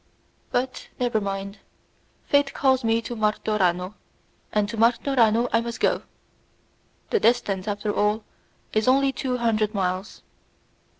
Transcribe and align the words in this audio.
But 0.51 0.87
never 0.99 1.21
mind; 1.21 1.59
fate 2.25 2.55
calls 2.55 2.83
me 2.83 3.03
to 3.03 3.15
Martorano, 3.15 3.93
and 4.51 4.67
to 4.67 4.75
Martorano 4.75 5.47
I 5.53 5.61
must 5.61 5.79
go. 5.79 6.01
The 7.11 7.19
distance, 7.19 7.67
after 7.67 7.93
all, 7.93 8.23
is 8.73 8.87
only 8.87 9.11
two 9.11 9.37
hundred 9.37 9.75
miles. 9.75 10.23